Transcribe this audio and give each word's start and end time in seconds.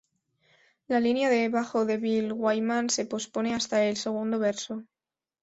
La 0.87 0.99
línea 0.99 1.29
de 1.29 1.47
bajo 1.49 1.85
de 1.85 1.97
Bill 1.97 2.33
Wyman 2.33 2.89
se 2.89 3.05
pospone 3.05 3.53
hasta 3.53 3.85
el 3.85 3.97
segundo 3.97 4.39
verso. 4.39 4.83